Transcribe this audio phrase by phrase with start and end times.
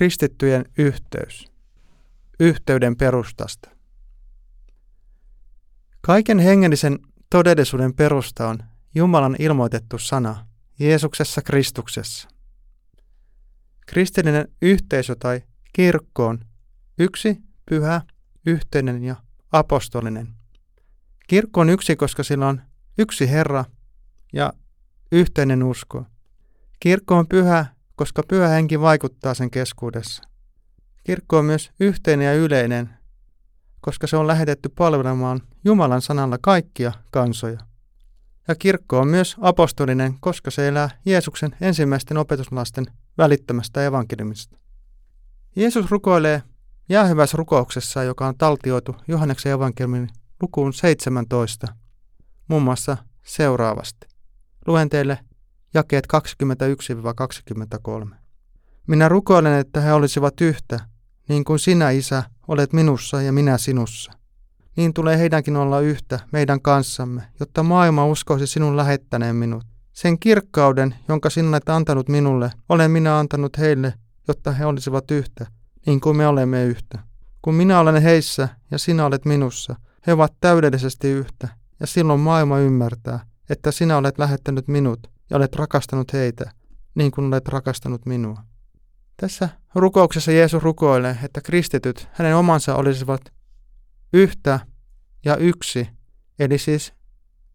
[0.00, 1.52] Kristittyjen yhteys.
[2.40, 3.70] Yhteyden perustasta.
[6.00, 6.98] Kaiken hengellisen
[7.30, 8.58] todellisuuden perusta on
[8.94, 10.46] Jumalan ilmoitettu sana
[10.78, 12.28] Jeesuksessa Kristuksessa.
[13.86, 15.42] Kristillinen yhteisö tai
[15.72, 16.40] kirkko on
[16.98, 17.36] yksi,
[17.70, 18.02] pyhä,
[18.46, 19.16] yhteinen ja
[19.52, 20.28] apostolinen.
[21.26, 22.62] Kirkko on yksi, koska sillä on
[22.98, 23.64] yksi Herra
[24.32, 24.52] ja
[25.12, 26.04] yhteinen usko.
[26.80, 27.66] Kirkko on pyhä,
[28.00, 30.22] koska pyhä henki vaikuttaa sen keskuudessa.
[31.04, 32.90] Kirkko on myös yhteinen ja yleinen,
[33.80, 37.60] koska se on lähetetty palvelemaan Jumalan sanalla kaikkia kansoja.
[38.48, 42.86] Ja kirkko on myös apostolinen, koska se elää Jeesuksen ensimmäisten opetuslasten
[43.18, 44.58] välittämästä evankeliumista.
[45.56, 46.42] Jeesus rukoilee
[47.34, 50.08] rukouksessa, joka on taltioitu Johanneksen evankeliumin
[50.42, 51.66] lukuun 17,
[52.48, 54.06] muun muassa seuraavasti.
[54.66, 55.18] Luen teille
[55.74, 56.06] jakeet
[58.06, 58.14] 21-23.
[58.86, 60.80] Minä rukoilen, että he olisivat yhtä,
[61.28, 64.12] niin kuin sinä, Isä, olet minussa ja minä sinussa.
[64.76, 69.64] Niin tulee heidänkin olla yhtä meidän kanssamme, jotta maailma uskoisi sinun lähettäneen minut.
[69.92, 73.94] Sen kirkkauden, jonka sinä olet antanut minulle, olen minä antanut heille,
[74.28, 75.46] jotta he olisivat yhtä,
[75.86, 76.98] niin kuin me olemme yhtä.
[77.42, 81.48] Kun minä olen heissä ja sinä olet minussa, he ovat täydellisesti yhtä,
[81.80, 86.50] ja silloin maailma ymmärtää, että sinä olet lähettänyt minut ja olet rakastanut heitä,
[86.94, 88.42] niin kuin olet rakastanut minua.
[89.16, 93.20] Tässä rukouksessa Jeesus rukoilee, että kristityt, hänen omansa olisivat
[94.12, 94.60] yhtä
[95.24, 95.88] ja yksi,
[96.38, 96.92] eli siis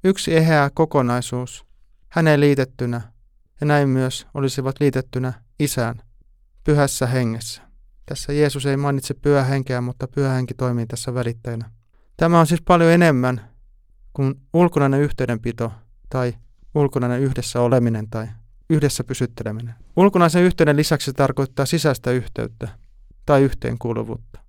[0.04, 1.66] yksi eheä kokonaisuus,
[2.09, 3.02] häneen liitettynä,
[3.62, 6.02] ja näin myös olisivat liitettynä isään,
[6.64, 7.62] pyhässä hengessä.
[8.06, 11.72] Tässä Jeesus ei mainitse pyhä henkeä, mutta pyhä henki toimii tässä välittäjänä.
[12.17, 13.50] Tämä on siis paljon enemmän
[14.14, 15.72] kuin ulkonainen yhteydenpito
[16.10, 16.34] tai
[16.76, 18.28] ulkonainen yhdessä oleminen tai
[18.70, 19.76] yhdessä pysytteleminen.
[19.95, 22.67] Ulkonaisen yhteyden lisäksi se tarkoittaa sisäistä yhteyttä
[23.26, 24.40] tai yhteenkuuluvuutta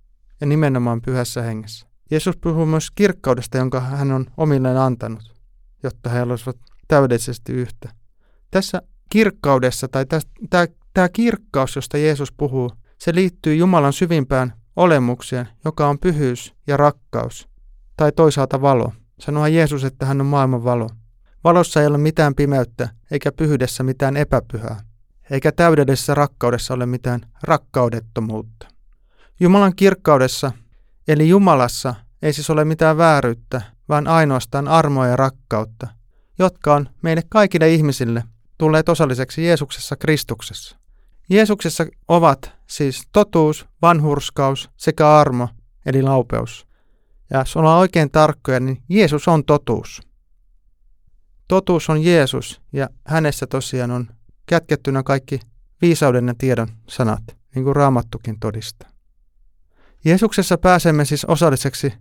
[0.41, 1.87] ja nimenomaan pyhässä hengessä.
[2.11, 5.35] Jeesus puhuu myös kirkkaudesta, jonka hän on omilleen antanut,
[5.83, 6.57] jotta he olisivat
[6.87, 7.89] täydellisesti yhtä.
[8.51, 10.05] Tässä kirkkaudessa tai
[10.93, 17.47] tämä kirkkaus, josta Jeesus puhuu, se liittyy Jumalan syvimpään olemukseen, joka on pyhyys ja rakkaus,
[17.97, 18.93] tai toisaalta valo.
[19.19, 20.89] Sanoa Jeesus, että hän on maailman valo.
[21.47, 24.81] Valossa ei ole mitään pimeyttä, eikä pyhyydessä mitään epäpyhää,
[25.29, 28.67] eikä täydellisessä rakkaudessa ole mitään rakkaudettomuutta.
[29.39, 30.51] Jumalan kirkkaudessa,
[31.07, 35.87] eli Jumalassa, ei siis ole mitään vääryyttä, vaan ainoastaan armoa ja rakkautta,
[36.39, 38.23] jotka on meille kaikille ihmisille
[38.57, 40.77] tulleet osalliseksi Jeesuksessa Kristuksessa.
[41.29, 45.49] Jeesuksessa ovat siis totuus, vanhurskaus sekä armo,
[45.85, 46.67] eli laupeus.
[47.31, 50.06] Ja jos ollaan oikein tarkkoja, niin Jeesus on totuus.
[51.47, 54.07] Totuus on Jeesus ja hänessä tosiaan on
[54.45, 55.39] kätkettynä kaikki
[55.81, 57.23] viisauden ja tiedon sanat,
[57.55, 58.89] niin kuin Raamattukin todistaa.
[60.05, 61.93] Jeesuksessa pääsemme siis osalliseksi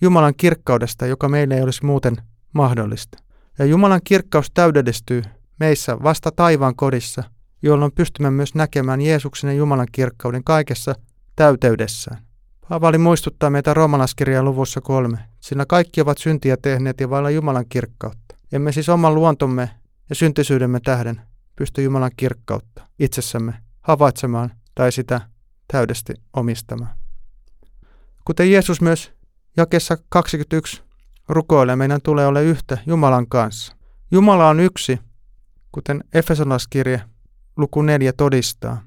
[0.00, 2.16] Jumalan kirkkaudesta, joka meille ei olisi muuten
[2.52, 3.18] mahdollista.
[3.58, 5.22] Ja Jumalan kirkkaus täydellistyy
[5.60, 7.22] meissä vasta taivaan kodissa,
[7.62, 10.94] jolloin pystymme myös näkemään Jeesuksen ja Jumalan kirkkauden kaikessa
[11.36, 12.22] täyteydessään.
[12.68, 18.35] Paavali muistuttaa meitä roomalaskirjaa luvussa kolme, sillä kaikki ovat syntiä tehneet ja vailla Jumalan kirkkautta.
[18.52, 19.70] Emme siis oman luontomme
[20.08, 21.20] ja syntisyydemme tähden
[21.56, 25.20] pysty Jumalan kirkkautta itsessämme havaitsemaan tai sitä
[25.72, 26.96] täydesti omistamaan.
[28.24, 29.12] Kuten Jeesus myös
[29.56, 30.82] jakessa 21
[31.28, 33.76] rukoilee, meidän tulee olla yhtä Jumalan kanssa.
[34.10, 34.98] Jumala on yksi,
[35.72, 37.02] kuten Efesolaiskirje
[37.56, 38.82] luku 4 todistaa.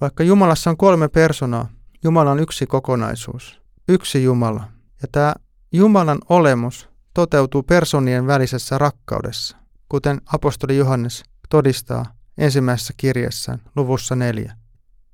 [0.00, 1.68] Vaikka Jumalassa on kolme personaa,
[2.04, 4.64] Jumala on yksi kokonaisuus, yksi Jumala.
[5.02, 5.34] Ja tämä
[5.72, 9.56] Jumalan olemus toteutuu personien välisessä rakkaudessa,
[9.88, 12.06] kuten apostoli Johannes todistaa
[12.38, 14.56] ensimmäisessä kirjassaan luvussa neljä.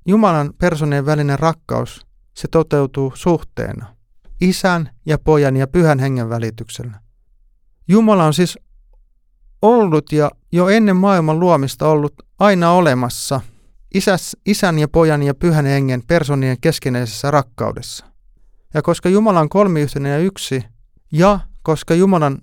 [0.07, 3.95] Jumalan personien välinen rakkaus, se toteutuu suhteena,
[4.41, 6.99] isän ja pojan ja pyhän hengen välityksellä.
[7.87, 8.57] Jumala on siis
[9.61, 13.41] ollut ja jo ennen maailman luomista ollut aina olemassa
[13.93, 18.05] isäs, isän ja pojan ja pyhän hengen personien keskinäisessä rakkaudessa.
[18.73, 20.63] Ja koska Jumala on kolmiyhteinen ja yksi,
[21.11, 22.37] ja koska Jumalan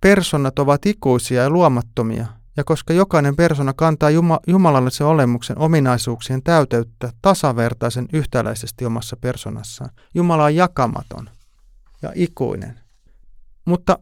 [0.00, 2.26] personat ovat ikuisia ja luomattomia,
[2.56, 10.44] ja koska jokainen persona kantaa Juma- jumalallisen olemuksen ominaisuuksien täyteyttä tasavertaisen yhtäläisesti omassa personassaan, Jumala
[10.44, 11.30] on jakamaton
[12.02, 12.80] ja ikuinen.
[13.64, 13.98] Mutta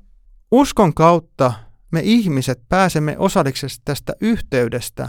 [0.50, 1.52] uskon kautta
[1.92, 5.08] me ihmiset pääsemme osalliseksi tästä yhteydestä,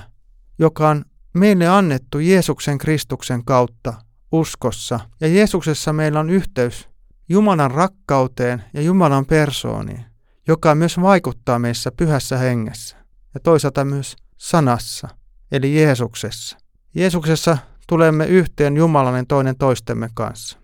[0.60, 3.94] joka on meille annettu Jeesuksen Kristuksen kautta
[4.32, 5.00] uskossa.
[5.22, 6.90] Ja Jeesuksessa meillä on yhteys
[7.30, 10.06] Jumalan rakkauteen ja Jumalan persooniin,
[10.48, 12.98] joka myös vaikuttaa meissä pyhässä hengessä
[13.34, 15.08] ja toisaalta myös sanassa,
[15.52, 16.58] eli Jeesuksessa.
[16.96, 17.58] Jeesuksessa
[17.88, 20.58] tulemme yhteen Jumalanen toinen toistemme kanssa.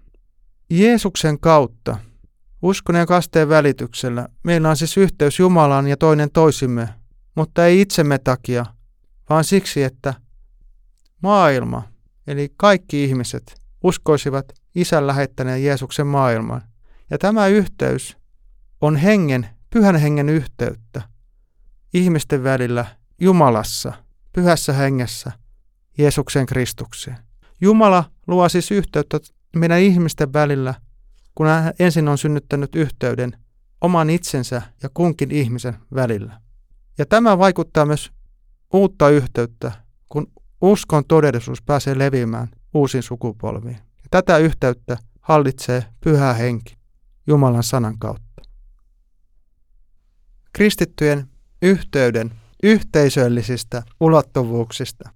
[0.69, 1.97] Jeesuksen kautta,
[2.61, 6.89] uskon ja kasteen välityksellä, meillä on siis yhteys Jumalaan ja toinen toisimme,
[7.35, 8.65] mutta ei itsemme takia,
[9.29, 10.13] vaan siksi, että
[11.21, 11.83] maailma,
[12.27, 14.45] eli kaikki ihmiset, uskoisivat
[14.75, 16.61] isän lähettäneen Jeesuksen maailmaan.
[17.09, 18.17] Ja tämä yhteys
[18.81, 21.01] on hengen, pyhän hengen yhteyttä
[21.93, 22.85] ihmisten välillä
[23.21, 23.93] Jumalassa,
[24.33, 25.31] pyhässä hengessä,
[25.97, 27.17] Jeesuksen Kristukseen.
[27.61, 29.19] Jumala luo siis yhteyttä
[29.55, 30.73] meidän ihmisten välillä,
[31.35, 33.37] kun hän ensin on synnyttänyt yhteyden
[33.81, 36.41] oman itsensä ja kunkin ihmisen välillä.
[36.97, 38.11] Ja tämä vaikuttaa myös
[38.73, 39.71] uutta yhteyttä,
[40.09, 40.27] kun
[40.61, 43.75] uskon todellisuus pääsee leviämään uusiin sukupolviin.
[43.75, 46.75] Ja tätä yhteyttä hallitsee pyhä henki
[47.27, 48.41] Jumalan sanan kautta.
[50.53, 51.27] Kristittyjen
[51.61, 52.31] yhteyden
[52.63, 55.09] yhteisöllisistä ulottuvuuksista.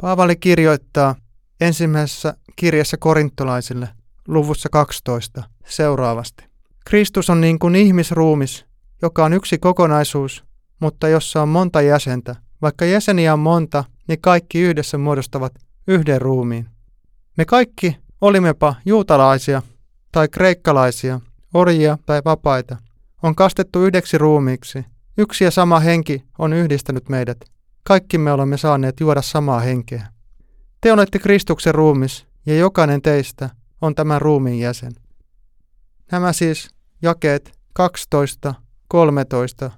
[0.00, 1.14] Paavali kirjoittaa
[1.60, 3.88] ensimmäisessä kirjassa korintolaisille
[4.28, 6.44] luvussa 12 seuraavasti.
[6.86, 8.64] Kristus on niin kuin ihmisruumis,
[9.02, 10.44] joka on yksi kokonaisuus,
[10.80, 12.36] mutta jossa on monta jäsentä.
[12.62, 15.52] Vaikka jäseniä on monta, niin kaikki yhdessä muodostavat
[15.88, 16.68] yhden ruumiin.
[17.36, 19.62] Me kaikki olimmepa juutalaisia
[20.12, 21.20] tai kreikkalaisia,
[21.54, 22.76] orjia tai vapaita,
[23.22, 24.84] on kastettu yhdeksi ruumiiksi.
[25.18, 27.38] Yksi ja sama henki on yhdistänyt meidät.
[27.82, 30.06] Kaikki me olemme saaneet juoda samaa henkeä.
[30.80, 33.50] Te olette Kristuksen ruumis, ja jokainen teistä
[33.80, 34.92] on tämän ruumiin jäsen.
[36.12, 36.68] Nämä siis
[37.02, 38.54] jakeet 12,
[38.88, 39.70] 13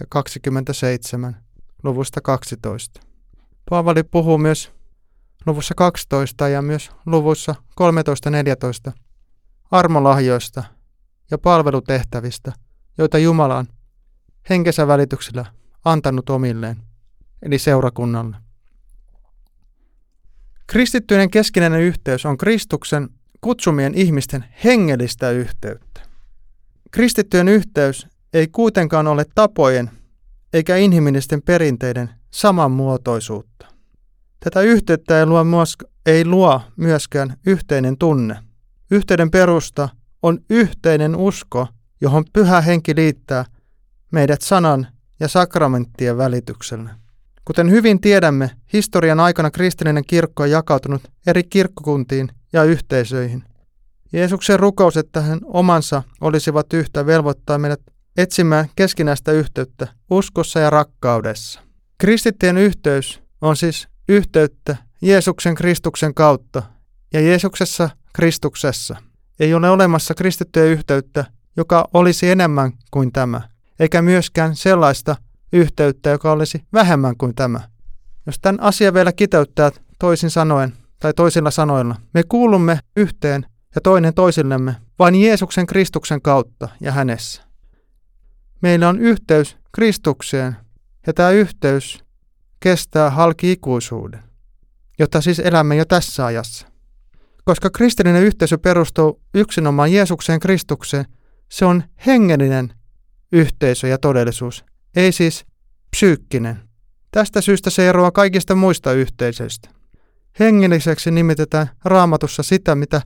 [0.00, 1.36] ja 27
[1.82, 3.00] luvusta 12.
[3.70, 4.72] Paavali puhuu myös
[5.46, 7.54] luvussa 12 ja myös luvussa
[8.90, 8.92] 13-14
[9.70, 10.64] armolahjoista
[11.30, 12.52] ja palvelutehtävistä,
[12.98, 13.66] joita Jumala on
[14.50, 15.46] henkensä välityksellä
[15.84, 16.76] antanut omilleen,
[17.42, 18.36] eli seurakunnalle.
[20.66, 23.08] Kristittyinen keskinäinen yhteys on Kristuksen
[23.40, 26.00] kutsumien ihmisten hengellistä yhteyttä.
[26.90, 29.90] Kristittyjen yhteys ei kuitenkaan ole tapojen
[30.52, 33.66] eikä inhimillisten perinteiden samanmuotoisuutta.
[34.40, 35.44] Tätä yhteyttä ei luo,
[36.06, 38.36] ei luo myöskään yhteinen tunne.
[38.90, 39.88] Yhteyden perusta
[40.22, 41.66] on yhteinen usko,
[42.00, 43.44] johon pyhä henki liittää
[44.12, 44.86] meidät sanan
[45.20, 46.90] ja sakramenttien välityksellä.
[47.44, 53.44] Kuten hyvin tiedämme, historian aikana kristillinen kirkko on jakautunut eri kirkkokuntiin ja yhteisöihin.
[54.12, 57.80] Jeesuksen rukous, että hän omansa olisivat yhtä, velvoittaa meidät
[58.16, 61.60] etsimään keskinäistä yhteyttä uskossa ja rakkaudessa.
[61.98, 66.62] Kristittyjen yhteys on siis yhteyttä Jeesuksen Kristuksen kautta
[67.12, 68.96] ja Jeesuksessa Kristuksessa.
[69.40, 71.24] Ei ole olemassa kristittyjen yhteyttä,
[71.56, 73.40] joka olisi enemmän kuin tämä,
[73.78, 75.16] eikä myöskään sellaista
[75.52, 77.60] yhteyttä, joka olisi vähemmän kuin tämä.
[78.26, 84.14] Jos tämän asian vielä kiteyttää toisin sanoen tai toisilla sanoilla, me kuulumme yhteen ja toinen
[84.14, 87.42] toisillemme vain Jeesuksen Kristuksen kautta ja hänessä.
[88.62, 90.56] Meillä on yhteys Kristukseen
[91.06, 92.04] ja tämä yhteys
[92.60, 94.22] kestää halki ikuisuuden,
[94.98, 96.66] jota siis elämme jo tässä ajassa.
[97.44, 101.04] Koska kristillinen yhteisö perustuu yksinomaan Jeesukseen Kristukseen,
[101.48, 102.74] se on hengellinen
[103.32, 104.64] yhteisö ja todellisuus,
[104.96, 105.44] ei siis
[105.90, 106.60] psyykkinen.
[107.10, 109.68] Tästä syystä se eroaa kaikista muista yhteisöistä.
[110.40, 113.02] Hengelliseksi nimitetään raamatussa sitä, mitä,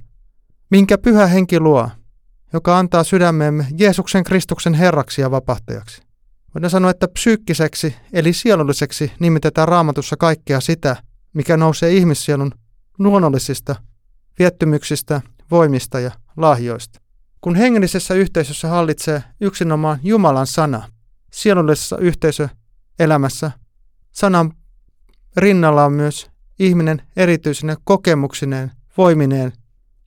[0.70, 1.90] minkä pyhä henki luo,
[2.52, 6.03] joka antaa sydämeemme Jeesuksen Kristuksen herraksi ja vapahtajaksi.
[6.54, 10.96] Voidaan sanoa, että psyykkiseksi eli sielulliseksi nimitetään raamatussa kaikkea sitä,
[11.32, 12.52] mikä nousee ihmissielun
[12.98, 13.76] luonnollisista
[14.38, 15.20] viettymyksistä,
[15.50, 17.00] voimista ja lahjoista.
[17.40, 20.88] Kun hengellisessä yhteisössä hallitsee yksinomaan Jumalan sana,
[21.32, 23.50] sielullisessa yhteisöelämässä
[24.12, 24.52] sanan
[25.36, 29.52] rinnalla on myös ihminen erityisenä kokemuksineen, voimineen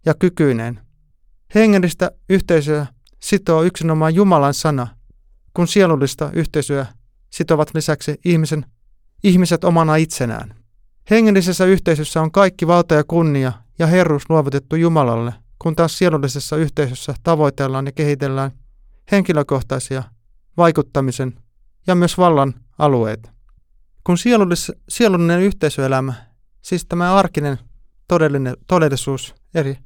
[0.05, 0.79] ja kykyineen.
[1.55, 2.87] Hengellistä yhteisöä
[3.19, 4.96] sitoo yksinomaan Jumalan sana,
[5.57, 6.85] kun sielullista yhteisöä
[7.29, 8.65] sitovat lisäksi ihmisen,
[9.23, 10.55] ihmiset omana itsenään.
[11.09, 17.13] Hengellisessä yhteisössä on kaikki valta ja kunnia ja herruus luovutettu Jumalalle, kun taas sielullisessa yhteisössä
[17.23, 18.51] tavoitellaan ja kehitellään
[19.11, 20.03] henkilökohtaisia
[20.57, 21.33] vaikuttamisen
[21.87, 23.29] ja myös vallan alueita.
[24.03, 24.17] Kun
[24.89, 26.13] sielullinen yhteisöelämä,
[26.61, 27.57] siis tämä arkinen
[28.07, 29.77] todellinen, todellisuus eri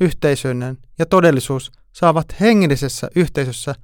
[0.00, 3.74] yhteisöinen ja todellisuus saavat hengellisessä yhteisössä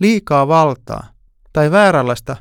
[0.00, 1.06] liikaa valtaa
[1.52, 2.36] tai vääränlaista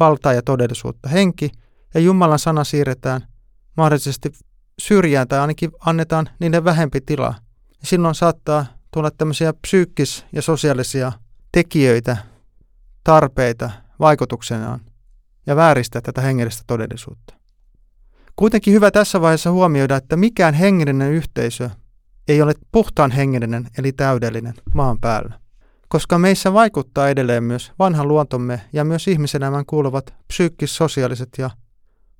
[0.00, 1.08] valtaa ja todellisuutta.
[1.08, 1.50] Henki
[1.94, 3.20] ja Jumalan sana siirretään
[3.76, 4.32] mahdollisesti
[4.78, 7.34] syrjään tai ainakin annetaan niille vähempi tilaa.
[7.82, 11.12] Silloin saattaa tulla tämmöisiä psyykkis- ja sosiaalisia
[11.52, 12.16] tekijöitä,
[13.04, 14.80] tarpeita vaikutuksenaan
[15.46, 17.34] ja vääristää tätä hengellistä todellisuutta.
[18.36, 21.70] Kuitenkin hyvä tässä vaiheessa huomioida, että mikään hengellinen yhteisö
[22.28, 25.40] ei ole puhtaan hengellinen eli täydellinen maan päällä,
[25.94, 31.50] koska meissä vaikuttaa edelleen myös vanha luontomme ja myös ihmiselämän kuuluvat psyykkis-sosiaaliset ja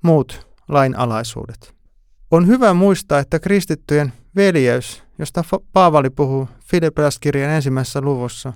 [0.02, 1.74] muut lainalaisuudet.
[2.30, 8.52] On hyvä muistaa, että kristittyjen veljeys, josta Paavali puhuu Filippiläiskirjan ensimmäisessä luvussa,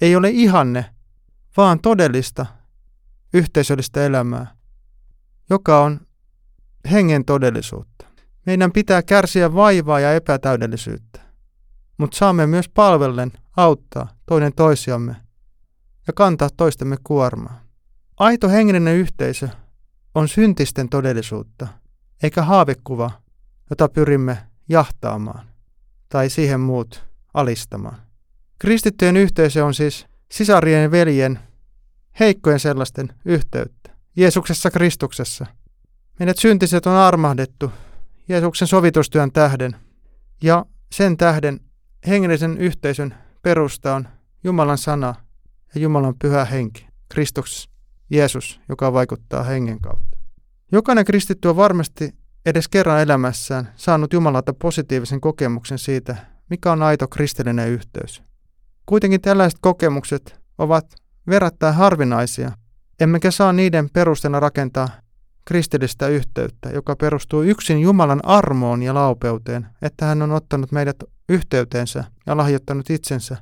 [0.00, 0.84] ei ole ihanne,
[1.56, 2.46] vaan todellista
[3.32, 4.46] yhteisöllistä elämää,
[5.50, 6.00] joka on
[6.90, 8.06] hengen todellisuutta.
[8.46, 11.20] Meidän pitää kärsiä vaivaa ja epätäydellisyyttä,
[11.98, 15.16] mutta saamme myös palvellen auttaa toinen toisiamme
[16.06, 17.60] ja kantaa toistemme kuormaa.
[18.16, 19.48] Aito hengellinen yhteisö
[20.14, 21.68] on syntisten todellisuutta,
[22.22, 23.10] eikä haavekuva,
[23.70, 25.46] jota pyrimme jahtaamaan
[26.08, 27.96] tai siihen muut alistamaan.
[28.58, 31.38] Kristittyjen yhteisö on siis sisarien ja veljen,
[32.20, 33.90] heikkojen sellaisten yhteyttä.
[34.16, 35.46] Jeesuksessa Kristuksessa.
[36.18, 37.72] Meidät syntiset on armahdettu
[38.28, 39.76] Jeesuksen sovitustyön tähden.
[40.42, 41.60] Ja sen tähden
[42.06, 44.08] hengellisen yhteisön perusta on
[44.44, 45.14] Jumalan sana
[45.74, 47.70] ja Jumalan pyhä henki, Kristus,
[48.10, 50.18] Jeesus, joka vaikuttaa hengen kautta.
[50.72, 52.14] Jokainen kristitty on varmasti
[52.46, 56.16] edes kerran elämässään saanut Jumalalta positiivisen kokemuksen siitä,
[56.50, 58.22] mikä on aito kristillinen yhteys.
[58.86, 60.94] Kuitenkin tällaiset kokemukset ovat
[61.26, 62.52] verrattain harvinaisia,
[63.00, 64.88] emmekä saa niiden perusteena rakentaa
[65.44, 70.96] kristillistä yhteyttä, joka perustuu yksin Jumalan armoon ja laupeuteen, että hän on ottanut meidät
[71.28, 73.36] yhteyteensä ja lahjoittanut itsensä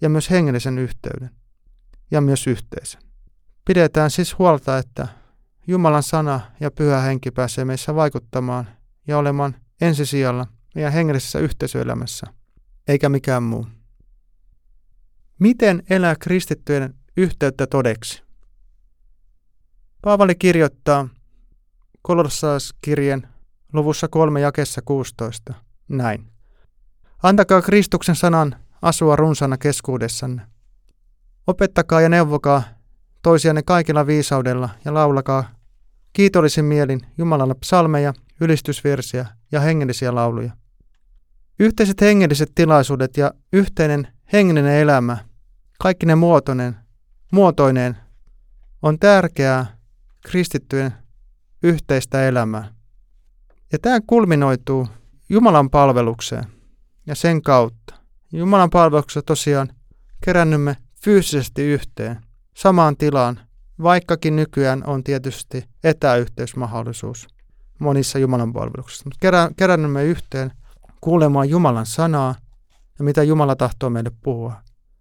[0.00, 1.30] ja myös hengellisen yhteyden
[2.10, 3.02] ja myös yhteisön.
[3.64, 5.08] Pidetään siis huolta, että
[5.66, 8.68] Jumalan sana ja pyhä henki pääsee meissä vaikuttamaan
[9.06, 12.26] ja olemaan ensisijalla meidän hengellisessä yhteisöelämässä,
[12.88, 13.66] eikä mikään muu.
[15.38, 18.22] Miten elää kristittyjen yhteyttä todeksi?
[20.02, 21.08] Paavali kirjoittaa
[22.02, 23.28] Kolossalaiskirjan
[23.72, 25.54] luvussa 3 jakessa 16
[25.88, 26.33] näin.
[27.24, 30.42] Antakaa Kristuksen sanan asua runsana keskuudessanne.
[31.46, 32.62] Opettakaa ja neuvokaa
[33.22, 35.44] toisianne kaikilla viisaudella ja laulakaa
[36.12, 40.52] kiitollisin mielin Jumalalle psalmeja, ylistysvirsiä ja hengellisiä lauluja.
[41.58, 45.18] Yhteiset hengelliset tilaisuudet ja yhteinen hengellinen elämä,
[45.78, 46.76] kaikki ne muotoinen,
[47.32, 47.96] muotoineen,
[48.82, 49.66] on tärkeää
[50.26, 50.92] kristittyjen
[51.62, 52.68] yhteistä elämää.
[53.72, 54.88] Ja tämä kulminoituu
[55.28, 56.54] Jumalan palvelukseen
[57.06, 57.94] ja sen kautta.
[58.32, 59.68] Jumalan palveluksessa tosiaan
[60.24, 62.20] kerännymme fyysisesti yhteen,
[62.56, 63.40] samaan tilaan,
[63.82, 67.26] vaikkakin nykyään on tietysti etäyhteysmahdollisuus
[67.78, 69.04] monissa Jumalan palveluksissa.
[69.04, 70.52] Mutta kerä, kerännymme yhteen
[71.00, 72.34] kuulemaan Jumalan sanaa
[72.98, 74.54] ja mitä Jumala tahtoo meille puhua.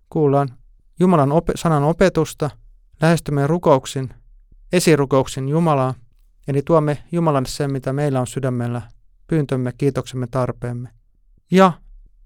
[0.09, 0.49] Kuullaan
[0.99, 2.49] Jumalan op- sanan opetusta,
[3.01, 4.13] lähestymme rukouksin,
[4.71, 5.93] esirukouksin Jumalaa
[6.47, 8.81] Eli tuomme Jumalalle sen, mitä meillä on sydämellä,
[9.27, 10.89] pyyntömme, kiitoksemme, tarpeemme.
[11.51, 11.71] Ja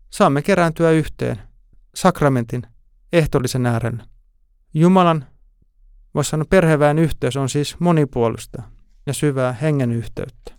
[0.10, 1.38] saamme kerääntyä yhteen
[1.96, 2.64] sakramentin
[3.14, 4.06] ehtollisen äärellä.
[4.74, 5.26] Jumalan,
[6.16, 8.64] voisi sanoa perheväen yhteys on siis monipuolista
[9.06, 10.52] ja syvää hengen yhteyttä.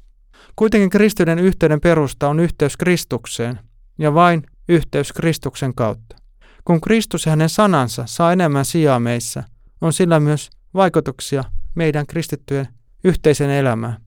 [0.57, 3.59] Kuitenkin kristyyden yhteyden perusta on yhteys Kristukseen
[3.99, 6.17] ja vain yhteys Kristuksen kautta.
[6.65, 9.45] Kun Kristus ja hänen sanansa saa enemmän sijaa meissä,
[9.81, 12.69] on sillä myös vaikutuksia meidän kristittyjen
[13.05, 14.01] yhteisen elämään.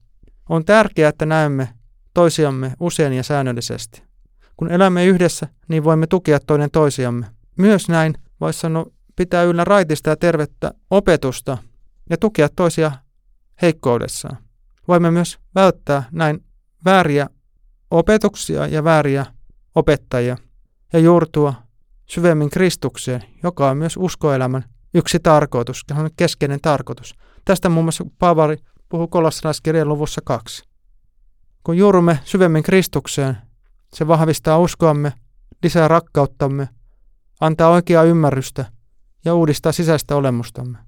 [0.48, 1.68] On tärkeää, että näemme
[2.14, 4.02] toisiamme usein ja säännöllisesti.
[4.62, 7.26] Kun elämme yhdessä, niin voimme tukea toinen toisiamme.
[7.58, 11.58] Myös näin voisi sanoa pitää yllä raitista ja tervettä opetusta
[12.10, 12.92] ja tukea toisia
[13.62, 14.36] heikkoudessaan.
[14.88, 16.44] Voimme myös välttää näin
[16.84, 17.26] vääriä
[17.90, 19.26] opetuksia ja vääriä
[19.74, 20.36] opettajia
[20.92, 21.54] ja juurtua
[22.06, 24.64] syvemmin Kristukseen, joka on myös uskoelämän
[24.94, 25.84] yksi tarkoitus,
[26.16, 27.14] keskeinen tarkoitus.
[27.44, 28.56] Tästä muun muassa Paavali
[28.88, 30.64] puhuu kolossalaiskirjan luvussa kaksi.
[31.64, 33.36] Kun juurumme syvemmin Kristukseen,
[33.94, 35.12] se vahvistaa uskoamme,
[35.62, 36.68] lisää rakkauttamme,
[37.40, 38.64] antaa oikeaa ymmärrystä
[39.24, 40.78] ja uudistaa sisäistä olemustamme.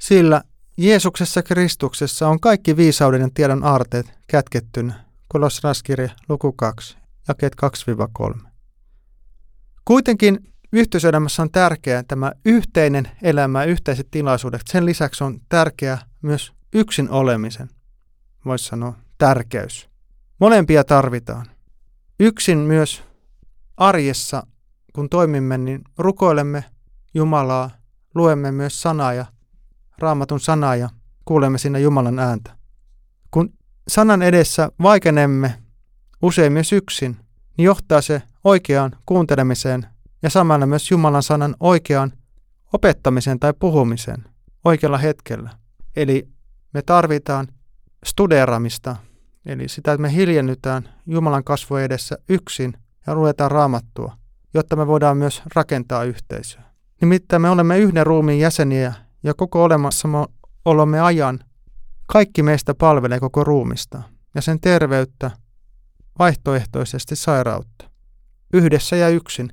[0.00, 0.42] Sillä
[0.76, 5.04] Jeesuksessa Kristuksessa on kaikki viisauden ja tiedon aarteet kätkettynä.
[5.28, 6.96] Kolossalaiskirja luku 2,
[7.28, 7.52] jakeet
[8.32, 8.38] 2-3.
[9.84, 14.62] Kuitenkin yhteisöelämässä on tärkeää tämä yhteinen elämä, yhteiset tilaisuudet.
[14.66, 17.70] Sen lisäksi on tärkeää myös yksin olemisen,
[18.44, 19.88] voisi sanoa, tärkeys.
[20.40, 21.53] Molempia tarvitaan.
[22.20, 23.02] Yksin myös
[23.76, 24.46] arjessa,
[24.92, 26.64] kun toimimme, niin rukoilemme
[27.14, 27.70] Jumalaa,
[28.14, 29.26] luemme myös sanaa ja
[29.98, 30.88] raamatun sanaa ja
[31.24, 32.56] kuulemme siinä Jumalan ääntä.
[33.30, 33.52] Kun
[33.88, 35.62] sanan edessä vaikenemme
[36.22, 37.16] usein myös yksin,
[37.56, 39.86] niin johtaa se oikeaan kuuntelemiseen
[40.22, 42.12] ja samalla myös Jumalan sanan oikeaan
[42.72, 44.24] opettamiseen tai puhumiseen
[44.64, 45.50] oikealla hetkellä.
[45.96, 46.28] Eli
[46.74, 47.48] me tarvitaan
[48.04, 48.96] studeeramista
[49.46, 52.74] Eli sitä, että me hiljennytään Jumalan kasvo edessä yksin
[53.06, 54.16] ja luetaan raamattua,
[54.54, 56.62] jotta me voidaan myös rakentaa yhteisöä.
[57.00, 60.08] Nimittäin me olemme yhden ruumiin jäseniä ja koko olemassa
[60.64, 61.40] olomme ajan
[62.06, 64.02] kaikki meistä palvelee koko ruumista
[64.34, 65.30] ja sen terveyttä,
[66.18, 67.90] vaihtoehtoisesti sairautta.
[68.52, 69.50] Yhdessä ja yksin.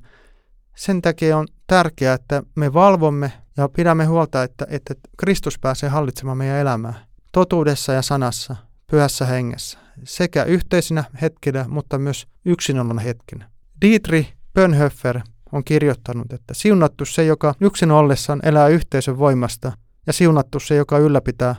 [0.76, 6.36] Sen takia on tärkeää, että me valvomme ja pidämme huolta, että, että Kristus pääsee hallitsemaan
[6.36, 6.94] meidän elämää
[7.32, 8.56] totuudessa ja sanassa,
[8.90, 13.50] pyhässä hengessä, sekä yhteisinä hetkinä, mutta myös yksinolona hetkinä.
[13.84, 15.20] Dietrich Bönhöfer
[15.52, 19.72] on kirjoittanut, että siunattu se, joka yksin ollessaan elää yhteisön voimasta,
[20.06, 21.56] ja siunattu se, joka ylläpitää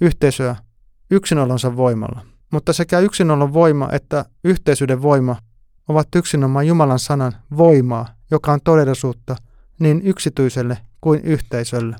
[0.00, 0.56] yhteisöä
[1.10, 2.26] yksinolonsa voimalla.
[2.52, 5.36] Mutta sekä yksinolon voima että yhteisyyden voima
[5.88, 9.36] ovat yksinomaan Jumalan sanan voimaa, joka on todellisuutta
[9.80, 11.96] niin yksityiselle kuin yhteisölle.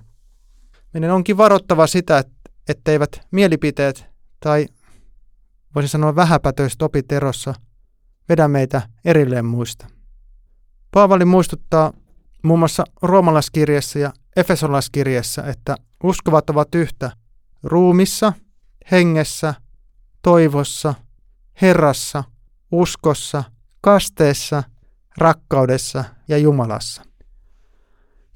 [0.95, 2.25] Meidän onkin varoittava sitä,
[2.69, 4.07] etteivät mielipiteet
[4.41, 4.67] tai
[5.77, 7.55] voisi sanoa vähäpätöiset opit erossa
[8.29, 9.87] vedä meitä erilleen muista.
[10.91, 11.93] Paavali muistuttaa
[12.43, 17.11] muun muassa roomalaiskirjassa ja efesolaiskirjassa, että uskovat ovat yhtä
[17.63, 18.33] ruumissa,
[18.91, 19.55] hengessä,
[20.23, 20.95] toivossa,
[21.63, 22.25] Herrassa,
[22.73, 23.45] uskossa,
[23.81, 24.63] kasteessa,
[25.19, 27.03] rakkaudessa ja Jumalassa.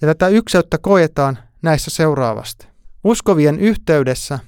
[0.01, 2.69] Ja tätä ykseyttä koetaan näissä seuraavasti.
[3.05, 4.39] Uskovien yhteydessä,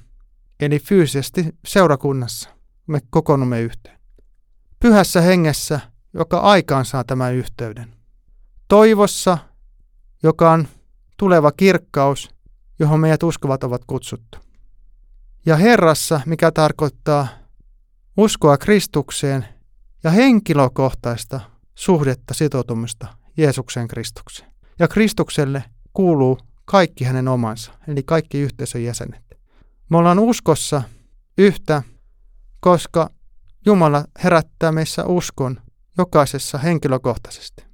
[0.59, 2.49] eli fyysisesti seurakunnassa,
[2.87, 3.99] me kokoonnumme yhteen.
[4.79, 5.79] Pyhässä hengessä,
[6.13, 7.93] joka aikaan saa tämän yhteyden.
[8.67, 9.37] Toivossa,
[10.23, 10.67] joka on
[11.17, 12.29] tuleva kirkkaus,
[12.79, 14.37] johon meidät uskovat ovat kutsuttu.
[15.45, 17.27] Ja Herrassa, mikä tarkoittaa
[18.17, 19.45] uskoa Kristukseen
[20.03, 21.39] ja henkilökohtaista
[21.75, 24.51] suhdetta sitoutumista Jeesuksen Kristukseen.
[24.79, 25.63] Ja Kristukselle
[25.93, 29.23] kuuluu kaikki hänen omansa, eli kaikki yhteisön jäsenet.
[29.89, 30.81] Me ollaan uskossa
[31.37, 31.83] yhtä,
[32.63, 33.09] koska
[33.65, 35.61] Jumala herättää meissä uskon
[35.97, 37.65] jokaisessa henkilökohtaisesti.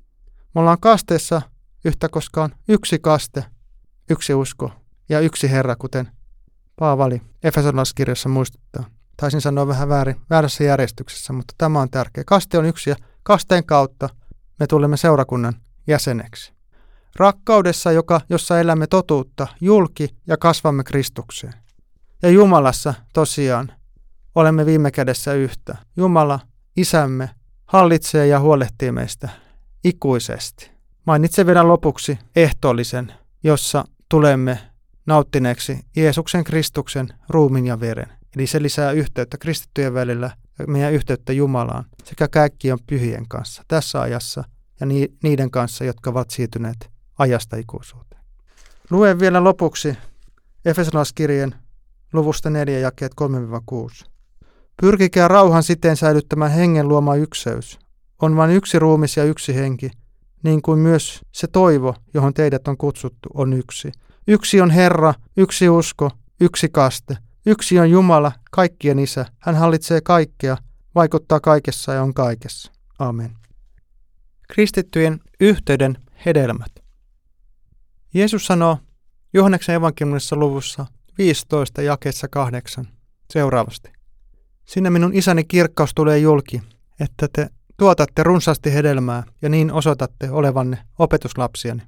[0.55, 1.41] Me ollaan kasteessa
[1.86, 3.45] yhtä, koska on yksi kaste,
[4.10, 4.71] yksi usko
[5.10, 6.12] ja yksi Herra, kuten
[6.80, 8.84] Paavali Efesolaiskirjassa muistuttaa.
[9.17, 12.23] Taisin sanoa vähän väärin, väärässä järjestyksessä, mutta tämä on tärkeä.
[12.28, 14.10] Kaste on yksi ja kasteen kautta
[14.60, 15.54] me tulemme seurakunnan
[15.88, 16.54] jäseneksi.
[17.15, 21.54] Rakkaudessa, joka, jossa elämme totuutta, julki ja kasvamme Kristukseen.
[22.21, 23.78] Ja Jumalassa tosiaan
[24.39, 25.78] olemme viime kädessä yhtä.
[25.97, 26.39] Jumala,
[26.78, 27.30] isämme,
[27.65, 29.30] hallitsee ja huolehtii meistä
[29.84, 30.71] ikuisesti.
[31.06, 34.60] Mainitsen vielä lopuksi ehtoollisen, jossa tulemme
[35.06, 38.08] nauttineeksi Jeesuksen Kristuksen ruumin ja veren.
[38.36, 44.02] Eli se lisää yhteyttä kristittyjen välillä ja meidän yhteyttä Jumalaan sekä kaikkien pyhien kanssa tässä
[44.02, 44.43] ajassa
[44.80, 44.86] ja
[45.23, 48.21] niiden kanssa, jotka ovat siirtyneet ajasta ikuisuuteen.
[48.89, 49.97] Luen vielä lopuksi
[50.65, 51.56] Efesolaiskirjeen
[52.13, 53.12] luvusta 4 jakeet
[54.02, 54.10] 3-6.
[54.81, 57.79] Pyrkikää rauhan siten säilyttämään hengen luoma ykseys.
[58.21, 59.91] On vain yksi ruumis ja yksi henki,
[60.43, 63.91] niin kuin myös se toivo, johon teidät on kutsuttu, on yksi.
[64.27, 66.11] Yksi on Herra, yksi usko,
[66.41, 67.17] yksi kaste.
[67.45, 69.25] Yksi on Jumala, kaikkien isä.
[69.39, 70.57] Hän hallitsee kaikkea,
[70.95, 72.71] vaikuttaa kaikessa ja on kaikessa.
[72.99, 73.35] Amen.
[74.47, 76.71] Kristittyjen yhteyden hedelmät.
[78.13, 78.77] Jeesus sanoo
[79.33, 80.85] Johanneksen evankeliumissa luvussa
[81.17, 82.87] 15 jakeessa 8
[83.33, 83.98] seuraavasti.
[84.69, 86.62] Sinne minun isäni kirkkaus tulee julki,
[86.99, 91.82] että te tuotatte runsaasti hedelmää ja niin osoitatte olevanne opetuslapsiani.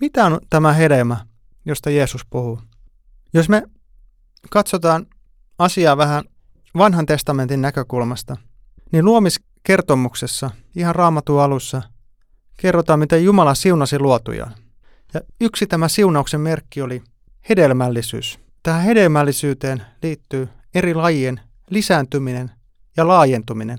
[0.00, 1.26] Mitä on tämä hedelmä,
[1.64, 2.60] josta Jeesus puhuu?
[3.34, 3.62] Jos me
[4.50, 5.06] katsotaan
[5.58, 6.24] asiaa vähän
[6.76, 8.36] vanhan testamentin näkökulmasta,
[8.92, 11.82] niin luomiskertomuksessa ihan raamatun alussa
[12.56, 14.54] kerrotaan, miten Jumala siunasi luotujaan.
[15.14, 17.02] Ja yksi tämä siunauksen merkki oli
[17.48, 18.38] hedelmällisyys.
[18.62, 21.40] Tähän hedelmällisyyteen liittyy eri lajien
[21.70, 22.50] lisääntyminen
[22.96, 23.78] ja laajentuminen,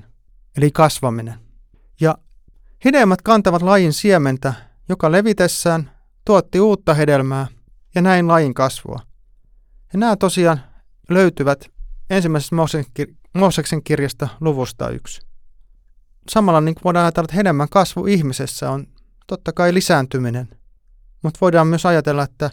[0.57, 1.35] eli kasvaminen.
[1.99, 2.17] Ja
[2.85, 4.53] hedelmät kantavat lajin siementä,
[4.89, 5.91] joka levitessään
[6.25, 7.47] tuotti uutta hedelmää
[7.95, 8.99] ja näin lajin kasvua.
[9.93, 10.61] Ja nämä tosiaan
[11.09, 11.71] löytyvät
[12.09, 12.55] ensimmäisestä
[13.33, 15.21] Mooseksen kirjasta luvusta yksi.
[16.29, 18.87] Samalla niin voidaan ajatella, että hedelmän kasvu ihmisessä on
[19.27, 20.49] totta kai lisääntyminen,
[21.23, 22.49] mutta voidaan myös ajatella, että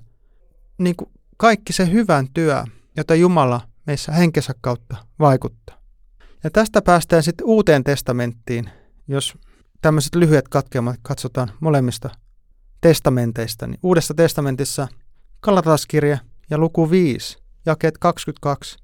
[0.79, 2.64] niin kuin kaikki se hyvän työ,
[2.96, 5.79] jota Jumala meissä henkensä kautta vaikuttaa.
[6.44, 8.70] Ja tästä päästään sitten uuteen testamenttiin,
[9.09, 9.35] jos
[9.83, 12.11] tämmöiset lyhyet katkelmat katsotaan molemmista
[12.81, 13.66] testamenteista.
[13.66, 14.88] Niin Uudessa testamentissa
[15.40, 16.18] Kalataskirja
[16.51, 18.77] ja luku 5, jakeet 22,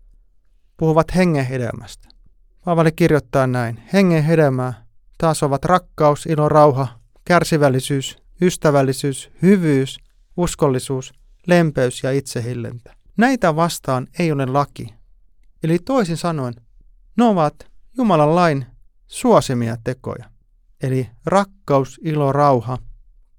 [0.77, 2.09] puhuvat hengen hedelmästä.
[2.65, 3.83] Paavali kirjoittaa näin.
[3.93, 4.85] Hengen hedelmää
[5.19, 6.89] taas ovat rakkaus, ilo, rauha,
[7.25, 9.99] kärsivällisyys, ystävällisyys, hyvyys,
[10.37, 11.13] uskollisuus,
[11.47, 12.95] lempeys ja itsehillintä.
[13.17, 14.94] Näitä vastaan ei ole laki.
[15.65, 16.55] Eli toisin sanoen,
[17.17, 17.55] Ne ovat
[17.97, 18.67] Jumalan lain
[19.07, 20.31] suosimia tekoja.
[20.83, 22.79] Eli rakkaus, ilo, rauha,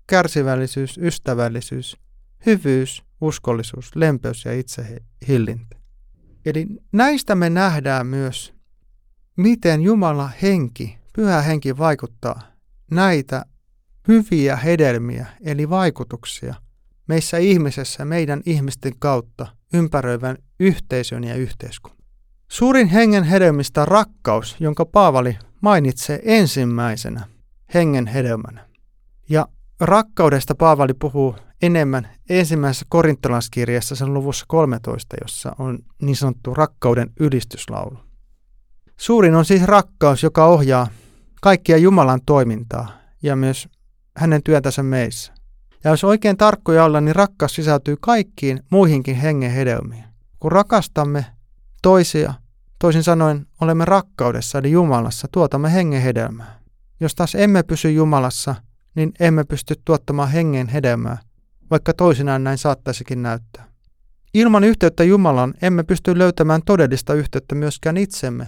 [0.08, 1.98] kärsivällisyys, ystävällisyys,
[2.46, 5.78] hyvyys, uskollisuus, lempeys ja itsehillintä.
[6.46, 8.54] Eli näistä me nähdään myös,
[9.38, 12.42] miten Jumala henki, pyhä henki vaikuttaa
[12.92, 13.46] näitä
[14.08, 16.56] hyviä hedelmiä, eli vaikutuksia
[17.08, 22.05] meissä ihmisessä meidän ihmisten kautta ympäröivän yhteisön ja yhteiskunnan.
[22.48, 27.28] Suurin hengen hedelmistä on rakkaus, jonka Paavali mainitsee ensimmäisenä
[27.74, 28.68] hengen hedelmänä.
[29.30, 29.48] Ja
[29.80, 37.98] rakkaudesta Paavali puhuu enemmän ensimmäisessä korintolaiskirjassa sen luvussa 13, jossa on niin sanottu rakkauden ylistyslaulu.
[38.98, 40.88] Suurin on siis rakkaus, joka ohjaa
[41.42, 42.92] kaikkia Jumalan toimintaa
[43.24, 43.68] ja myös
[44.18, 45.34] hänen työntänsä meissä.
[45.84, 50.04] Ja jos oikein tarkkoja olla, niin rakkaus sisältyy kaikkiin muihinkin hengen hedelmiin.
[50.40, 51.26] Kun rakastamme
[51.82, 52.34] toisia,
[52.80, 56.60] toisin sanoen olemme rakkaudessa eli Jumalassa, tuotamme hengen hedelmää.
[57.00, 58.56] Jos taas emme pysy Jumalassa,
[58.96, 61.18] niin emme pysty tuottamaan hengen hedelmää,
[61.72, 63.68] vaikka toisinaan näin saattaisikin näyttää.
[64.34, 68.48] Ilman yhteyttä Jumalan emme pysty löytämään todellista yhteyttä myöskään itsemme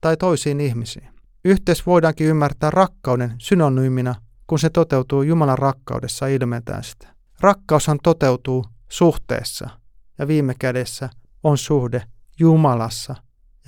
[0.00, 1.08] tai toisiin ihmisiin.
[1.44, 4.14] Yhteys voidaankin ymmärtää rakkauden synonyymina,
[4.46, 7.08] kun se toteutuu Jumalan rakkaudessa ilmentään sitä.
[7.40, 9.70] Rakkaushan toteutuu suhteessa
[10.18, 11.08] ja viime kädessä
[11.42, 12.02] on suhde
[12.40, 13.14] Jumalassa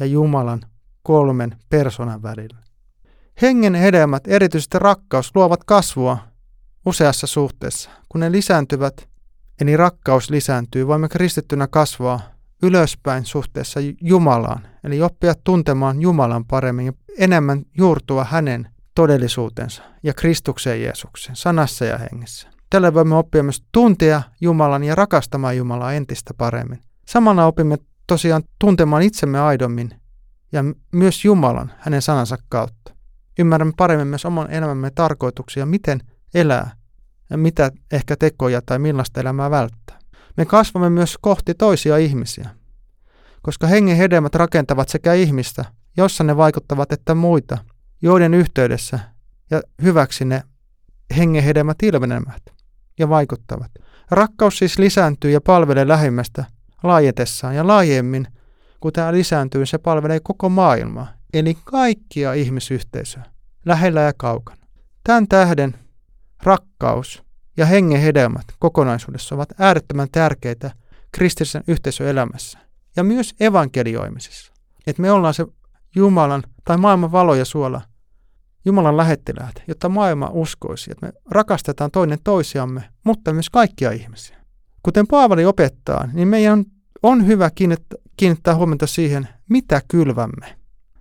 [0.00, 0.60] ja Jumalan
[1.02, 2.58] kolmen persoonan välillä.
[3.42, 6.18] Hengen hedelmät, erityisesti rakkaus, luovat kasvua
[6.86, 7.90] useassa suhteessa.
[8.08, 9.08] Kun ne lisääntyvät,
[9.60, 12.20] eli rakkaus lisääntyy, voimme kristittynä kasvaa
[12.62, 20.82] ylöspäin suhteessa Jumalaan, eli oppia tuntemaan Jumalan paremmin ja enemmän juurtua hänen todellisuutensa ja Kristuksen
[20.82, 22.48] Jeesuksen sanassa ja hengessä.
[22.70, 26.78] Tällä voimme oppia myös tuntea Jumalan ja rakastamaan Jumalaa entistä paremmin.
[27.08, 27.78] Samalla opimme
[28.10, 29.90] tosiaan tuntemaan itsemme aidommin
[30.52, 32.94] ja myös Jumalan hänen sanansa kautta.
[33.38, 36.00] Ymmärrämme paremmin myös oman elämämme tarkoituksia, miten
[36.34, 36.70] elää
[37.30, 39.98] ja mitä ehkä tekoja tai millaista elämää välttää.
[40.36, 42.50] Me kasvamme myös kohti toisia ihmisiä,
[43.42, 45.64] koska hengen hedelmät rakentavat sekä ihmistä,
[45.96, 47.58] jossa ne vaikuttavat, että muita,
[48.02, 48.98] joiden yhteydessä
[49.50, 50.42] ja hyväksi ne
[51.16, 52.42] hengen hedelmät ilmenevät
[52.98, 53.70] ja vaikuttavat.
[54.10, 56.44] Rakkaus siis lisääntyy ja palvelee lähimmästä
[56.82, 58.26] laajetessaan ja laajemmin,
[58.80, 63.24] kun tämä lisääntyy, se palvelee koko maailmaa, eli kaikkia ihmisyhteisöä,
[63.64, 64.66] lähellä ja kaukana.
[65.04, 65.74] Tämän tähden
[66.42, 67.22] rakkaus
[67.56, 70.70] ja hengen hedelmät kokonaisuudessa ovat äärettömän tärkeitä
[71.12, 72.58] kristillisen yhteisön elämässä
[72.96, 74.52] ja myös evankelioimisessa.
[74.86, 75.46] Että me ollaan se
[75.96, 77.80] Jumalan tai maailman valo ja suola,
[78.64, 84.39] Jumalan lähettiläät, jotta maailma uskoisi, että me rakastetaan toinen toisiamme, mutta myös kaikkia ihmisiä.
[84.82, 86.64] Kuten Paavali opettaa, niin meidän
[87.02, 87.50] on hyvä
[88.16, 90.58] kiinnittää, huomiota siihen, mitä kylvämme.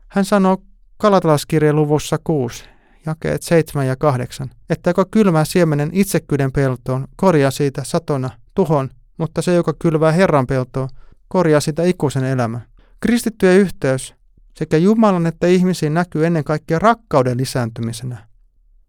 [0.08, 0.58] Hän sanoo
[0.98, 2.64] Kalatalaskirjan luvussa 6,
[3.06, 9.42] jakeet 7 ja 8, että joka kylvää siemenen itsekyyden peltoon, korjaa siitä satona tuhon, mutta
[9.42, 10.90] se, joka kylvää Herran peltoon,
[11.28, 12.62] korjaa sitä ikuisen elämän.
[13.00, 14.16] Kristittyjen yhteys
[14.56, 18.28] sekä Jumalan että ihmisiin näkyy ennen kaikkea rakkauden lisääntymisenä,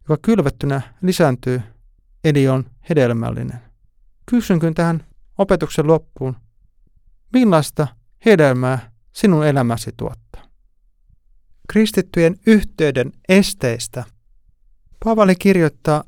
[0.00, 1.62] joka kylvettynä lisääntyy,
[2.24, 3.69] eli on hedelmällinen.
[4.30, 5.04] Kysynkin tähän
[5.38, 6.36] opetuksen loppuun,
[7.32, 7.86] millaista
[8.26, 10.42] hedelmää sinun elämäsi tuottaa?
[11.68, 14.04] Kristittyjen yhteyden esteistä.
[15.04, 16.04] Paavali kirjoittaa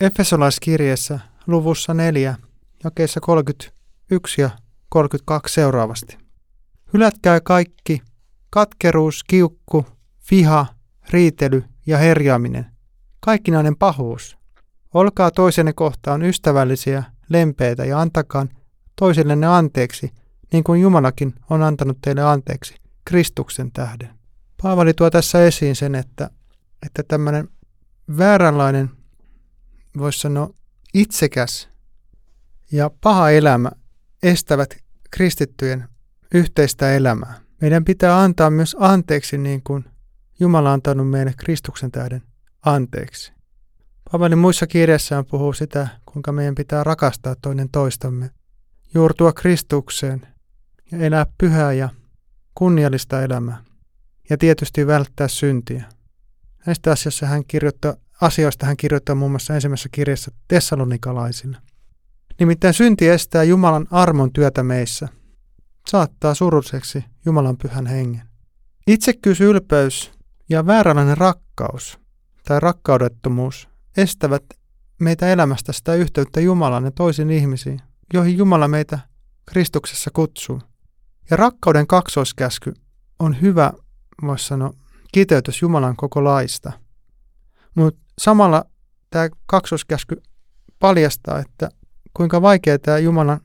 [0.00, 2.36] Efesolaiskirjeessä luvussa 4,
[2.84, 4.50] jakeessa 31 ja
[4.88, 6.18] 32 seuraavasti.
[6.92, 8.02] Hylätkää kaikki
[8.50, 9.86] katkeruus, kiukku,
[10.30, 10.66] viha,
[11.10, 12.66] riitely ja herjaaminen,
[13.20, 14.38] kaikkinainen pahuus.
[14.94, 18.46] Olkaa toisenne kohtaan ystävällisiä, lempeitä ja antakaa
[18.96, 20.12] toisillenne anteeksi,
[20.52, 24.08] niin kuin Jumalakin on antanut teille anteeksi Kristuksen tähden.
[24.62, 26.30] Paavali tuo tässä esiin sen, että,
[26.86, 27.48] että tämmöinen
[28.18, 28.90] vääränlainen,
[29.98, 30.50] voisi sanoa
[30.94, 31.68] itsekäs
[32.72, 33.70] ja paha elämä
[34.22, 34.76] estävät
[35.10, 35.88] kristittyjen
[36.34, 37.40] yhteistä elämää.
[37.60, 39.84] Meidän pitää antaa myös anteeksi niin kuin
[40.40, 42.22] Jumala on antanut meille Kristuksen tähden
[42.62, 43.32] anteeksi.
[44.12, 48.30] Paavali muissa kirjassaan puhuu sitä, kuinka meidän pitää rakastaa toinen toistamme,
[48.94, 50.26] juurtua Kristukseen
[50.92, 51.88] ja elää pyhää ja
[52.54, 53.64] kunniallista elämää
[54.30, 55.84] ja tietysti välttää syntiä.
[56.66, 61.56] Näistä asioista hän kirjoittaa, asioista hän kirjoittaa muun muassa ensimmäisessä kirjassa Tessalonikalaisille.
[62.40, 65.08] Nimittäin synti estää Jumalan armon työtä meissä–
[65.90, 68.22] saattaa surulliseksi Jumalan pyhän hengen.
[68.86, 70.12] Itsekkyys, ylpeys
[70.48, 71.98] ja vääränlainen rakkaus
[72.44, 74.44] tai rakkaudettomuus estävät
[75.00, 77.80] meitä elämästä sitä yhteyttä Jumalan ja toisiin ihmisiin,
[78.14, 78.98] joihin Jumala meitä
[79.46, 80.62] Kristuksessa kutsuu.
[81.30, 82.74] Ja rakkauden kaksoiskäsky
[83.18, 83.72] on hyvä
[84.22, 84.72] voisi sanoa,
[85.12, 86.72] kiteytys Jumalan koko laista.
[87.74, 88.64] Mutta samalla
[89.10, 90.22] tämä kaksoskäsky
[90.78, 91.68] paljastaa, että
[92.14, 93.40] kuinka vaikea tämä Jumalan,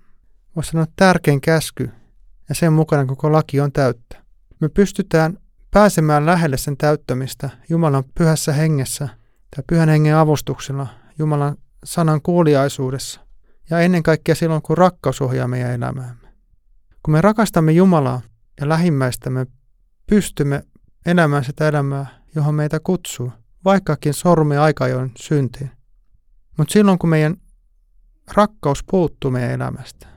[0.56, 1.90] voisi sanoa, tärkein käsky
[2.50, 4.24] ja sen mukana koko laki on täyttä.
[4.60, 5.38] Me pystytään
[5.72, 9.10] pääsemään lähelle sen täyttämistä Jumalan pyhässä hengessä
[9.56, 10.88] tai pyhän hengen avustuksella,
[11.20, 13.22] Jumalan sanan kuuliaisuudessa
[13.70, 16.28] ja ennen kaikkea silloin, kun rakkaus ohjaa meidän elämäämme.
[17.04, 18.22] Kun me rakastamme Jumalaa
[18.60, 19.48] ja lähimmäistä, me
[20.08, 20.64] pystymme
[21.06, 23.32] elämään sitä elämää, johon meitä kutsuu,
[23.66, 25.72] vaikkakin sormi aika ajoin syntiin.
[26.58, 27.36] Mutta silloin, kun meidän
[28.34, 30.08] rakkaus puuttuu meidän elämästä,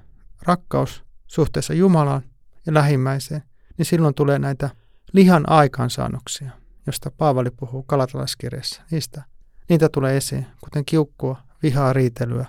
[0.43, 2.23] rakkaus suhteessa Jumalaan
[2.67, 3.43] ja lähimmäiseen,
[3.79, 4.71] niin silloin tulee näitä
[5.13, 6.51] lihan aikaansaannoksia,
[6.87, 8.83] josta Paavali puhuu Kalatalaiskirjassa.
[8.91, 9.23] Niistä,
[9.69, 12.47] niitä tulee esiin, kuten kiukkua, vihaa, riitelyä,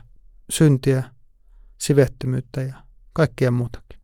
[0.49, 1.03] syntiä,
[1.77, 2.75] sivettymyyttä ja
[3.13, 3.99] kaikkia muutakin.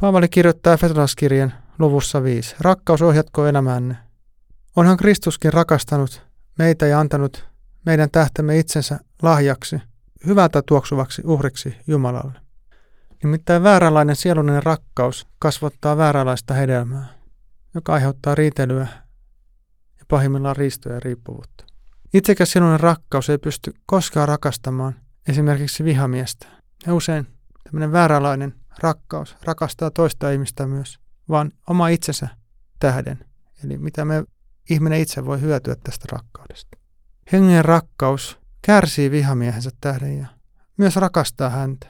[0.00, 2.56] Paavali kirjoittaa Efesolaiskirjan luvussa 5.
[2.60, 3.96] Rakkaus ohjatko elämänne.
[4.76, 6.22] Onhan Kristuskin rakastanut
[6.58, 7.48] meitä ja antanut
[7.86, 9.76] meidän tähtämme itsensä lahjaksi,
[10.26, 12.32] hyvältä tuoksuvaksi uhriksi Jumalalle.
[13.22, 17.06] Nimittäin vääränlainen sielullinen rakkaus kasvattaa vääränlaista hedelmää,
[17.74, 18.86] joka aiheuttaa riitelyä
[19.98, 21.71] ja pahimmillaan riistoja ja riippuvuutta.
[22.14, 24.94] Itsekäs sielullinen rakkaus ei pysty koskaan rakastamaan
[25.28, 26.46] esimerkiksi vihamiestä.
[26.86, 27.26] Ja usein
[27.64, 30.98] tämmöinen vääränlainen rakkaus rakastaa toista ihmistä myös,
[31.28, 32.28] vaan oma itsensä
[32.78, 33.24] tähden.
[33.64, 34.24] Eli mitä me
[34.70, 36.78] ihminen itse voi hyötyä tästä rakkaudesta.
[37.32, 40.26] Hengen rakkaus kärsii vihamiehensä tähden ja
[40.76, 41.86] myös rakastaa häntä.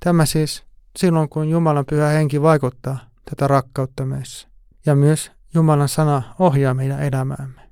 [0.00, 0.64] Tämä siis
[0.98, 2.98] silloin, kun Jumalan pyhä henki vaikuttaa
[3.30, 4.48] tätä rakkautta meissä.
[4.86, 7.63] Ja myös Jumalan sana ohjaa meidän elämäämme.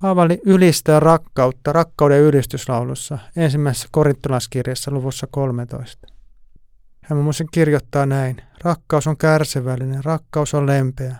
[0.00, 6.06] Paavali ylistää rakkautta rakkauden ylistyslaulussa ensimmäisessä korintolaiskirjassa luvussa 13.
[7.04, 8.36] Hän muassa kirjoittaa näin.
[8.64, 11.16] Rakkaus on kärsivällinen, rakkaus on lempeä.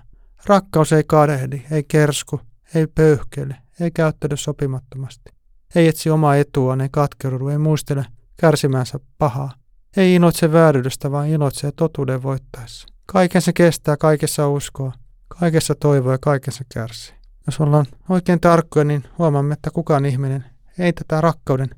[0.47, 2.41] Rakkaus ei kadehdi, ei kersku,
[2.75, 5.31] ei pöyhkele, ei käyttäydy sopimattomasti.
[5.75, 8.05] Ei etsi omaa etuaan, ei katkerudu, ei muistele
[8.37, 9.53] kärsimänsä pahaa.
[9.97, 12.89] Ei iloitse vääryydestä, vaan iloitsee totuuden voittaessa.
[13.07, 14.93] Kaiken se kestää, kaikessa uskoa,
[15.29, 17.20] kaikessa toivoa ja kaikessa kärsii.
[17.47, 20.45] Jos ollaan oikein tarkkoja, niin huomaamme, että kukaan ihminen
[20.79, 21.71] ei tätä rakkauden,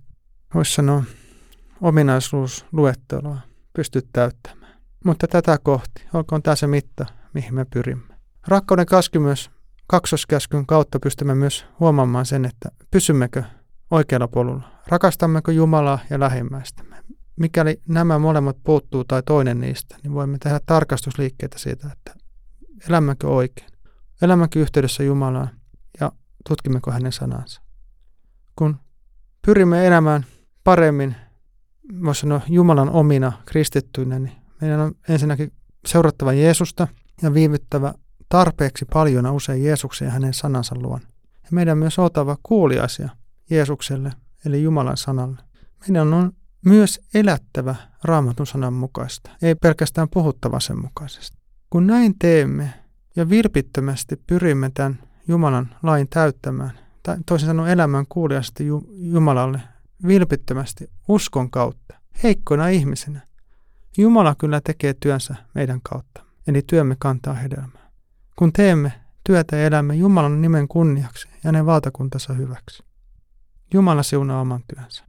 [0.54, 1.04] voisi sanoa,
[1.80, 3.38] ominaisuusluettelua
[3.72, 4.72] pysty täyttämään.
[5.04, 8.14] Mutta tätä kohti, olkoon tämä se mitta, mihin me pyrimme.
[8.48, 9.50] Rakkauden käsky myös
[9.86, 13.42] kaksoskäskyn kautta pystymme myös huomaamaan sen, että pysymmekö
[13.90, 14.72] oikealla polulla.
[14.86, 16.96] Rakastammeko Jumalaa ja lähimmäistämme.
[17.36, 22.14] Mikäli nämä molemmat puuttuu tai toinen niistä, niin voimme tehdä tarkastusliikkeitä siitä, että
[22.88, 23.71] elämmekö oikein.
[24.22, 25.50] Elämmekö yhteydessä Jumalaan
[26.00, 26.12] ja
[26.48, 27.62] tutkimmeko hänen sanansa.
[28.56, 28.76] Kun
[29.46, 30.26] pyrimme elämään
[30.64, 31.16] paremmin,
[32.04, 35.52] voisi sanoa Jumalan omina kristittyinä, niin meidän on ensinnäkin
[35.86, 36.88] seurattava Jeesusta
[37.22, 37.94] ja viivyttävä
[38.28, 41.00] tarpeeksi paljon usein Jeesuksen ja hänen sanansa luon.
[41.42, 43.08] Ja meidän on myös oltava kuuliaisia
[43.50, 44.12] Jeesukselle,
[44.46, 45.38] eli Jumalan sanalle.
[45.88, 46.32] Meidän on
[46.64, 51.38] myös elättävä raamatun sanan mukaista, ei pelkästään puhuttava sen mukaisesti.
[51.70, 52.81] Kun näin teemme
[53.16, 54.98] ja vilpittömästi pyrimme tämän
[55.28, 59.60] Jumalan lain täyttämään, tai toisin sanoen elämään kuuliaisesti Jumalalle
[60.06, 63.20] vilpittömästi uskon kautta, heikkona ihmisenä,
[63.98, 67.90] Jumala kyllä tekee työnsä meidän kautta, eli työmme kantaa hedelmää.
[68.36, 68.92] Kun teemme
[69.24, 72.82] työtä ja elämme Jumalan nimen kunniaksi ja hänen valtakuntansa hyväksi.
[73.74, 75.04] Jumala siunaa oman työnsä.